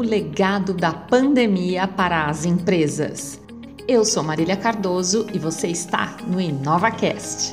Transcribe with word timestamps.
o 0.00 0.02
legado 0.02 0.72
da 0.72 0.94
pandemia 0.94 1.86
para 1.86 2.24
as 2.24 2.46
empresas. 2.46 3.38
Eu 3.86 4.02
sou 4.02 4.22
Marília 4.22 4.56
Cardoso 4.56 5.26
e 5.30 5.38
você 5.38 5.68
está 5.68 6.16
no 6.26 6.40
InovaCast. 6.40 7.52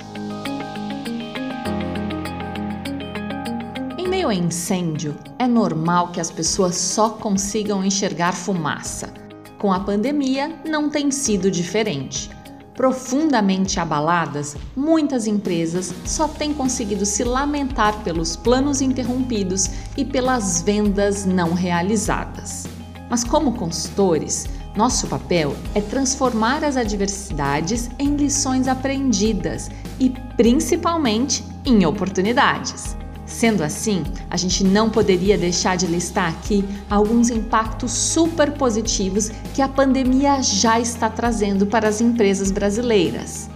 Em 3.97 4.07
meio 4.07 4.29
a 4.29 4.33
incêndio, 4.33 5.13
é 5.37 5.45
normal 5.45 6.13
que 6.13 6.21
as 6.21 6.31
pessoas 6.31 6.75
só 6.75 7.09
consigam 7.09 7.83
enxergar 7.83 8.31
fumaça. 8.31 9.13
Com 9.57 9.73
a 9.73 9.81
pandemia, 9.81 10.57
não 10.65 10.89
tem 10.89 11.11
sido 11.11 11.51
diferente. 11.51 12.29
Profundamente 12.77 13.79
abaladas, 13.79 14.55
muitas 14.75 15.25
empresas 15.25 15.91
só 16.05 16.27
têm 16.27 16.53
conseguido 16.53 17.07
se 17.07 17.23
lamentar 17.23 18.03
pelos 18.03 18.35
planos 18.35 18.81
interrompidos 18.81 19.67
e 19.97 20.05
pelas 20.05 20.61
vendas 20.61 21.25
não 21.25 21.53
realizadas. 21.53 22.67
Mas, 23.09 23.23
como 23.23 23.53
consultores, 23.53 24.45
nosso 24.75 25.07
papel 25.07 25.55
é 25.73 25.81
transformar 25.81 26.63
as 26.63 26.77
adversidades 26.77 27.89
em 27.97 28.15
lições 28.15 28.67
aprendidas 28.67 29.71
e, 29.99 30.11
principalmente, 30.37 31.43
em 31.65 31.83
oportunidades. 31.83 32.95
Sendo 33.27 33.61
assim, 33.61 34.05
a 34.29 34.37
gente 34.37 34.63
não 34.63 34.89
poderia 34.89 35.37
deixar 35.37 35.75
de 35.75 35.85
listar 35.85 36.29
aqui 36.29 36.63
alguns 36.89 37.29
impactos 37.29 37.91
super 37.91 38.53
positivos 38.53 39.29
que 39.53 39.61
a 39.61 39.67
pandemia 39.67 40.41
já 40.41 40.79
está 40.79 41.09
trazendo 41.09 41.67
para 41.67 41.89
as 41.89 41.99
empresas 41.99 42.51
brasileiras. 42.51 43.49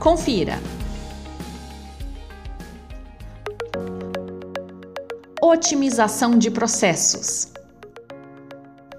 Confira! 0.00 0.58
Otimização 5.40 6.36
de 6.36 6.50
processos. 6.50 7.52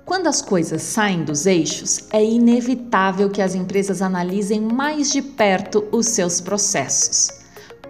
Quando 0.05 0.27
as 0.27 0.41
coisas 0.41 0.81
saem 0.83 1.25
dos 1.25 1.45
eixos, 1.45 2.07
é 2.13 2.23
inevitável 2.23 3.29
que 3.29 3.41
as 3.41 3.55
empresas 3.55 4.01
analisem 4.01 4.61
mais 4.61 5.11
de 5.11 5.21
perto 5.21 5.85
os 5.91 6.07
seus 6.07 6.39
processos. 6.39 7.42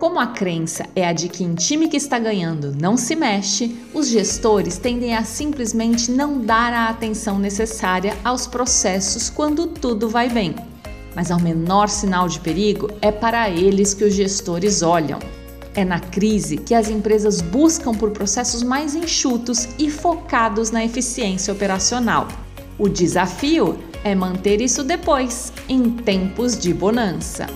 Como 0.04 0.20
a 0.20 0.28
crença 0.28 0.86
é 0.98 1.08
a 1.08 1.14
de 1.14 1.30
que 1.30 1.46
em 1.46 1.56
time 1.56 1.88
que 1.88 1.96
está 1.96 2.20
ganhando 2.20 2.76
não 2.78 2.98
se 2.98 3.16
mexe, 3.16 3.74
os 3.94 4.10
gestores 4.10 4.78
tendem 4.78 5.16
a 5.16 5.24
simplesmente 5.24 6.12
não 6.12 6.42
dar 6.42 6.74
a 6.74 6.90
atenção 6.90 7.40
necessária 7.40 8.14
aos 8.22 8.46
processos 8.46 9.30
quando 9.30 9.66
tudo 9.66 10.10
vai 10.10 10.28
bem. 10.28 10.56
Mas 11.16 11.32
ao 11.32 11.40
menor 11.40 11.88
sinal 11.88 12.28
de 12.28 12.42
perigo, 12.42 12.90
é 13.02 13.14
para 13.14 13.50
eles 13.50 13.94
que 13.94 14.04
os 14.04 14.14
gestores 14.14 14.82
olham. 14.82 15.20
É 15.74 15.86
na 15.86 16.02
crise 16.02 16.58
que 16.58 16.76
as 16.76 16.90
empresas 16.90 17.40
buscam 17.40 17.94
por 17.94 18.12
processos 18.12 18.62
mais 18.62 18.96
enxutos 18.96 19.70
e 19.80 19.90
focados 19.90 20.70
na 20.70 20.84
eficiência 20.84 21.54
operacional. 21.54 22.28
O 22.78 22.90
desafio 22.90 23.80
é 24.04 24.14
manter 24.14 24.60
isso 24.60 24.84
depois, 24.84 25.54
em 25.70 25.90
tempos 25.92 26.60
de 26.60 26.74
bonança. 26.74 27.48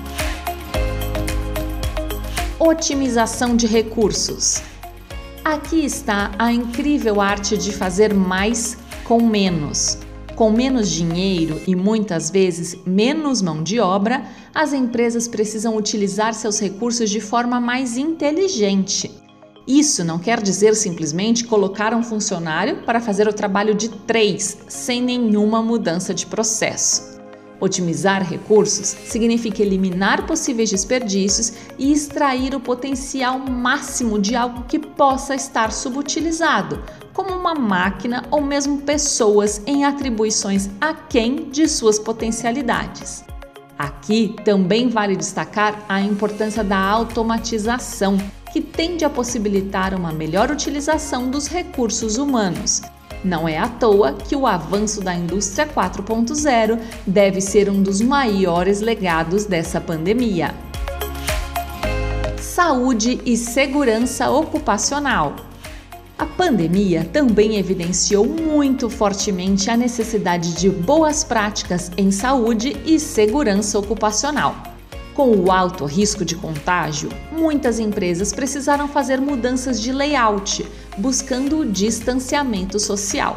Otimização 2.59 3.55
de 3.55 3.67
recursos. 3.67 4.63
Aqui 5.45 5.85
está 5.85 6.31
a 6.39 6.51
incrível 6.51 7.21
arte 7.21 7.55
de 7.55 7.71
fazer 7.71 8.15
mais 8.15 8.75
com 9.03 9.21
menos. 9.21 9.99
Com 10.35 10.49
menos 10.49 10.89
dinheiro 10.89 11.61
e 11.67 11.75
muitas 11.75 12.31
vezes 12.31 12.75
menos 12.83 13.43
mão 13.43 13.61
de 13.61 13.79
obra, 13.79 14.25
as 14.55 14.73
empresas 14.73 15.27
precisam 15.27 15.77
utilizar 15.77 16.33
seus 16.33 16.59
recursos 16.59 17.11
de 17.11 17.21
forma 17.21 17.61
mais 17.61 17.95
inteligente. 17.95 19.11
Isso 19.67 20.03
não 20.03 20.17
quer 20.17 20.41
dizer 20.41 20.73
simplesmente 20.73 21.45
colocar 21.45 21.93
um 21.93 22.01
funcionário 22.01 22.83
para 22.87 22.99
fazer 22.99 23.27
o 23.27 23.33
trabalho 23.33 23.75
de 23.75 23.89
três, 23.89 24.57
sem 24.67 24.99
nenhuma 24.99 25.61
mudança 25.61 26.11
de 26.11 26.25
processo. 26.25 27.16
Otimizar 27.59 28.23
recursos 28.23 28.85
significa 28.85 29.63
eliminar 29.63 30.27
possíveis 30.27 30.69
desperdícios 30.69 31.53
e 31.77 31.91
extrair 31.91 32.53
o 32.53 32.59
potencial 32.59 33.39
máximo 33.39 34.19
de 34.19 34.35
algo 34.35 34.63
que 34.65 34.77
possa 34.77 35.33
estar 35.33 35.71
subutilizado, 35.71 36.83
como 37.13 37.31
uma 37.31 37.55
máquina 37.55 38.23
ou 38.29 38.41
mesmo 38.41 38.81
pessoas 38.81 39.61
em 39.65 39.85
atribuições 39.85 40.69
aquém 40.79 41.49
de 41.49 41.67
suas 41.67 41.97
potencialidades. 41.97 43.25
Aqui 43.77 44.35
também 44.45 44.89
vale 44.89 45.15
destacar 45.15 45.83
a 45.89 45.99
importância 45.99 46.63
da 46.63 46.77
automatização, 46.77 48.17
que 48.53 48.61
tende 48.61 49.03
a 49.03 49.09
possibilitar 49.09 49.95
uma 49.95 50.11
melhor 50.11 50.51
utilização 50.51 51.29
dos 51.29 51.47
recursos 51.47 52.17
humanos 52.17 52.81
não 53.23 53.47
é 53.47 53.57
à 53.57 53.67
toa 53.67 54.13
que 54.13 54.35
o 54.35 54.45
avanço 54.45 55.01
da 55.01 55.13
indústria 55.13 55.67
4.0 55.67 56.79
deve 57.05 57.41
ser 57.41 57.69
um 57.69 57.81
dos 57.81 58.01
maiores 58.01 58.81
legados 58.81 59.45
dessa 59.45 59.81
pandemia. 59.81 60.53
Saúde 62.39 63.21
e 63.25 63.37
segurança 63.37 64.29
ocupacional. 64.29 65.35
A 66.17 66.25
pandemia 66.25 67.07
também 67.13 67.57
evidenciou 67.57 68.25
muito 68.25 68.89
fortemente 68.89 69.69
a 69.69 69.77
necessidade 69.77 70.53
de 70.53 70.67
boas 70.67 71.23
práticas 71.23 71.91
em 71.95 72.09
saúde 72.09 72.75
e 72.85 72.99
segurança 72.99 73.77
ocupacional. 73.77 74.55
Com 75.13 75.31
o 75.35 75.51
alto 75.51 75.85
risco 75.85 76.25
de 76.25 76.35
contágio, 76.35 77.09
muitas 77.31 77.79
empresas 77.79 78.33
precisaram 78.33 78.87
fazer 78.87 79.21
mudanças 79.21 79.81
de 79.81 79.91
layout, 79.91 80.65
buscando 80.97 81.59
o 81.59 81.65
distanciamento 81.65 82.79
social. 82.79 83.35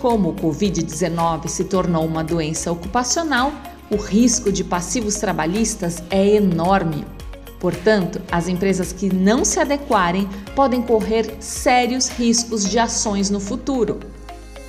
Como 0.00 0.30
o 0.30 0.34
Covid-19 0.34 1.48
se 1.48 1.64
tornou 1.64 2.06
uma 2.06 2.22
doença 2.22 2.70
ocupacional, 2.70 3.52
o 3.90 3.96
risco 3.96 4.52
de 4.52 4.62
passivos 4.62 5.16
trabalhistas 5.16 6.02
é 6.10 6.36
enorme. 6.36 7.04
Portanto, 7.58 8.20
as 8.30 8.46
empresas 8.48 8.92
que 8.92 9.12
não 9.12 9.44
se 9.44 9.58
adequarem 9.58 10.28
podem 10.54 10.80
correr 10.80 11.36
sérios 11.40 12.08
riscos 12.08 12.68
de 12.68 12.78
ações 12.78 13.30
no 13.30 13.40
futuro. 13.40 13.98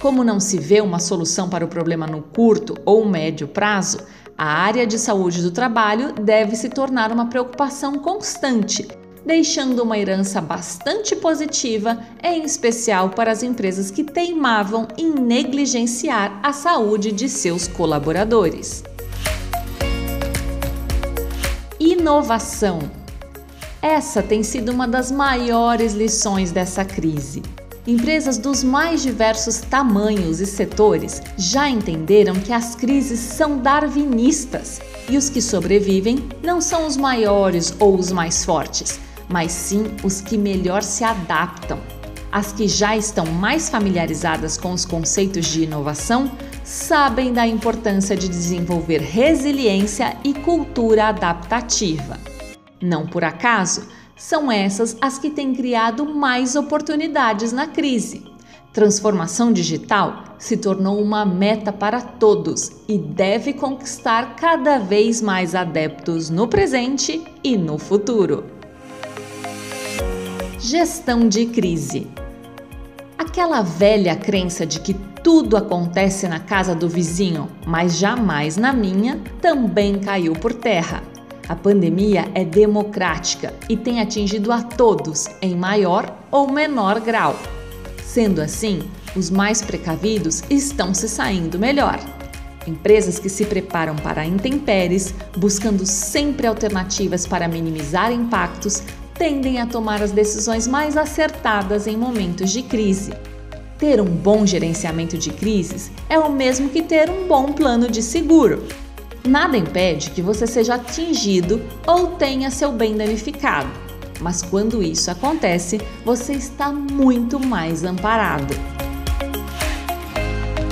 Como 0.01 0.23
não 0.23 0.39
se 0.39 0.57
vê 0.57 0.81
uma 0.81 0.97
solução 0.97 1.49
para 1.49 1.65
o 1.65 1.67
problema 1.67 2.07
no 2.07 2.21
curto 2.21 2.75
ou 2.85 3.05
médio 3.05 3.47
prazo, 3.47 3.99
a 4.37 4.45
área 4.45 4.87
de 4.87 4.97
saúde 4.97 5.41
do 5.41 5.51
trabalho 5.51 6.13
deve 6.13 6.55
se 6.55 6.69
tornar 6.69 7.11
uma 7.11 7.27
preocupação 7.27 7.99
constante, 7.99 8.87
deixando 9.25 9.83
uma 9.83 9.97
herança 9.97 10.39
bastante 10.41 11.15
positiva, 11.15 11.99
em 12.23 12.43
especial 12.43 13.09
para 13.09 13.31
as 13.31 13.43
empresas 13.43 13.91
que 13.91 14.03
teimavam 14.03 14.87
em 14.97 15.11
negligenciar 15.11 16.39
a 16.43 16.53
saúde 16.53 17.11
de 17.11 17.27
seus 17.29 17.67
colaboradores. 17.67 18.83
Inovação. 21.79 22.79
Essa 23.81 24.21
tem 24.21 24.43
sido 24.43 24.71
uma 24.71 24.87
das 24.87 25.09
maiores 25.11 25.93
lições 25.93 26.51
dessa 26.51 26.83
crise. 26.83 27.41
Empresas 27.87 28.37
dos 28.37 28.63
mais 28.63 29.01
diversos 29.01 29.61
tamanhos 29.61 30.39
e 30.41 30.45
setores 30.45 31.21
já 31.37 31.69
entenderam 31.69 32.35
que 32.35 32.53
as 32.53 32.75
crises 32.75 33.19
são 33.19 33.57
darwinistas 33.57 34.81
e 35.09 35.17
os 35.17 35.29
que 35.29 35.41
sobrevivem 35.41 36.29
não 36.43 36.61
são 36.61 36.85
os 36.85 36.95
maiores 36.95 37.73
ou 37.79 37.95
os 37.95 38.11
mais 38.11 38.45
fortes, 38.45 38.99
mas 39.29 39.51
sim 39.51 39.85
os 40.03 40.19
que 40.19 40.37
melhor 40.37 40.81
se 40.81 41.03
adaptam. 41.03 41.79
As 42.31 42.51
que 42.51 42.67
já 42.67 42.97
estão 42.97 43.25
mais 43.25 43.69
familiarizadas 43.69 44.57
com 44.57 44.71
os 44.73 44.85
conceitos 44.85 45.47
de 45.47 45.63
inovação 45.63 46.31
sabem 46.63 47.31
da 47.33 47.47
importância 47.47 48.15
de 48.15 48.27
desenvolver 48.27 48.99
resiliência 48.99 50.17
e 50.23 50.33
cultura 50.33 51.07
adaptativa. 51.07 52.17
Não 52.81 53.07
por 53.07 53.23
acaso, 53.23 53.87
são 54.15 54.51
essas 54.51 54.97
as 55.01 55.17
que 55.17 55.29
têm 55.29 55.55
criado 55.55 56.05
mais 56.05 56.55
oportunidades 56.55 57.51
na 57.51 57.67
crise. 57.67 58.25
Transformação 58.71 59.51
digital 59.51 60.23
se 60.37 60.55
tornou 60.55 61.01
uma 61.01 61.25
meta 61.25 61.73
para 61.73 61.99
todos 61.99 62.71
e 62.87 62.97
deve 62.97 63.53
conquistar 63.53 64.35
cada 64.35 64.77
vez 64.77 65.21
mais 65.21 65.55
adeptos 65.55 66.29
no 66.29 66.47
presente 66.47 67.23
e 67.43 67.57
no 67.57 67.79
futuro. 67.79 68.58
Gestão 70.61 71.29
de 71.29 71.45
crise. 71.45 72.05
Aquela 73.17 73.61
velha 73.61 74.13
crença 74.13 74.65
de 74.65 74.81
que 74.81 74.93
tudo 75.23 75.55
acontece 75.55 76.27
na 76.27 76.41
casa 76.41 76.75
do 76.75 76.89
vizinho, 76.89 77.49
mas 77.65 77.97
jamais 77.97 78.57
na 78.57 78.73
minha, 78.73 79.21
também 79.41 79.99
caiu 79.99 80.33
por 80.33 80.53
terra. 80.53 81.01
A 81.47 81.55
pandemia 81.55 82.29
é 82.35 82.43
democrática 82.43 83.53
e 83.69 83.77
tem 83.77 84.01
atingido 84.01 84.51
a 84.51 84.61
todos 84.61 85.27
em 85.41 85.55
maior 85.55 86.13
ou 86.29 86.51
menor 86.51 86.99
grau. 86.99 87.39
Sendo 88.03 88.41
assim, 88.41 88.81
os 89.15 89.29
mais 89.29 89.61
precavidos 89.61 90.43
estão 90.49 90.93
se 90.93 91.07
saindo 91.07 91.57
melhor. 91.57 91.97
Empresas 92.67 93.17
que 93.17 93.29
se 93.29 93.45
preparam 93.45 93.95
para 93.95 94.25
intempéries, 94.25 95.15
buscando 95.37 95.85
sempre 95.85 96.45
alternativas 96.45 97.25
para 97.25 97.47
minimizar 97.47 98.11
impactos, 98.11 98.83
tendem 99.19 99.59
a 99.59 99.67
tomar 99.67 100.01
as 100.01 100.11
decisões 100.11 100.65
mais 100.65 100.95
acertadas 100.95 101.85
em 101.85 101.97
momentos 101.97 102.51
de 102.51 102.63
crise. 102.63 103.11
Ter 103.77 103.99
um 103.99 104.05
bom 104.05 104.45
gerenciamento 104.45 105.17
de 105.17 105.29
crises 105.29 105.91
é 106.09 106.17
o 106.17 106.31
mesmo 106.31 106.69
que 106.69 106.81
ter 106.81 107.09
um 107.09 107.27
bom 107.27 107.51
plano 107.51 107.91
de 107.91 108.01
seguro. 108.01 108.63
Nada 109.27 109.57
impede 109.57 110.11
que 110.11 110.21
você 110.21 110.47
seja 110.47 110.75
atingido 110.75 111.61
ou 111.85 112.11
tenha 112.11 112.49
seu 112.49 112.71
bem 112.71 112.95
danificado, 112.95 113.69
mas 114.21 114.41
quando 114.41 114.81
isso 114.81 115.11
acontece, 115.11 115.81
você 116.05 116.31
está 116.31 116.71
muito 116.71 117.37
mais 117.37 117.83
amparado. 117.83 118.55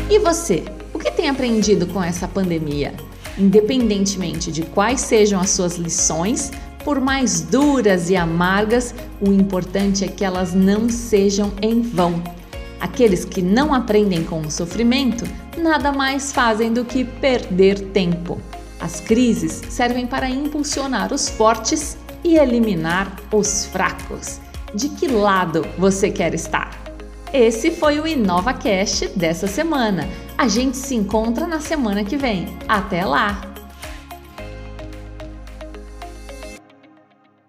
E 0.10 0.20
você, 0.20 0.64
o 0.94 1.00
que 1.00 1.12
tem 1.12 1.30
aprendido 1.30 1.86
com 1.88 2.02
essa 2.02 2.30
pandemia? 2.30 2.94
Independentemente 3.38 4.54
de 4.54 4.64
quais 4.64 5.02
sejam 5.02 5.40
as 5.40 5.50
suas 5.50 5.76
lições, 5.76 6.52
por 6.88 7.01
mais 7.01 7.42
duras 7.42 8.10
e 8.10 8.16
amargas, 8.16 8.95
o 9.19 9.30
importante 9.30 10.06
é 10.06 10.07
que 10.07 10.24
elas 10.24 10.54
não 10.54 10.88
sejam 10.88 11.51
em 11.62 11.81
vão 11.81 12.24
Aqueles 12.80 13.25
que 13.25 13.42
não 13.42 13.74
aprendem 13.74 14.24
com 14.24 14.39
o 14.39 14.50
sofrimento 14.50 15.25
nada 15.57 15.92
mais 15.92 16.31
fazem 16.31 16.72
do 16.72 16.86
que 16.86 17.04
perder 17.04 17.78
tempo. 17.89 18.39
As 18.80 19.01
crises 19.01 19.63
servem 19.68 20.07
para 20.07 20.30
impulsionar 20.30 21.12
os 21.12 21.28
fortes 21.28 21.98
e 22.24 22.38
eliminar 22.38 23.13
os 23.33 23.66
fracos. 23.66 24.40
De 24.74 24.88
que 24.88 25.10
lado 25.10 25.68
você 25.78 26.10
quer 26.10 26.33
estar? 26.33 26.72
Esse 27.33 27.69
foi 27.69 28.00
o 28.00 28.07
InovaCast 28.07 29.10
dessa 29.10 29.45
semana. 29.45 30.07
A 30.38 30.48
gente 30.48 30.78
se 30.78 30.95
encontra 30.95 31.45
na 31.45 31.60
semana 31.60 32.06
que 32.06 32.16
vem. 32.16 32.56
Até 32.66 33.04
lá! 33.04 33.56